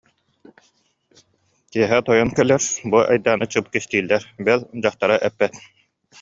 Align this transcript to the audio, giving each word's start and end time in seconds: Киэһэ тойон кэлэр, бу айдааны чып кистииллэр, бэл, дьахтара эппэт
Киэһэ 1.71 1.99
тойон 2.07 2.29
кэлэр, 2.37 2.63
бу 2.91 2.97
айдааны 3.11 3.45
чып 3.51 3.65
кистииллэр, 3.73 4.23
бэл, 4.45 4.61
дьахтара 4.83 5.15
эппэт 5.27 5.53